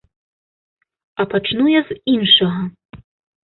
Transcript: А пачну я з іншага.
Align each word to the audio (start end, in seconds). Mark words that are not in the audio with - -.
А 1.21 1.27
пачну 1.35 1.65
я 1.79 1.85
з 1.93 2.01
іншага. 2.17 2.61